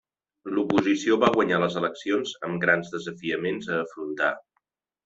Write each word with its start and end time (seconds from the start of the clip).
L'oposició 0.53 1.17
va 1.25 1.29
guanyar 1.35 1.59
les 1.65 1.77
eleccions 1.83 2.35
amb 2.49 2.61
grans 2.67 2.93
desafiaments 2.99 3.71
a 3.73 3.81
afrontar. 3.87 4.35